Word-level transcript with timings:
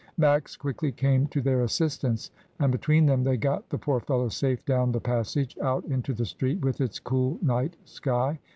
Max 0.17 0.57
quickly 0.57 0.91
came 0.91 1.27
to 1.27 1.41
their 1.41 1.61
assistance, 1.61 2.31
and 2.57 2.71
between 2.71 3.05
them 3.05 3.23
they 3.23 3.37
got 3.37 3.69
the 3.69 3.77
poor 3.77 3.99
fellow 3.99 4.29
safe 4.29 4.65
down 4.65 4.91
the 4.91 4.99
passage, 4.99 5.55
out 5.61 5.85
into 5.85 6.11
the 6.11 6.25
street, 6.25 6.59
with 6.61 6.81
its 6.81 6.97
cool 6.97 7.37
night 7.39 7.75
sky. 7.85 8.39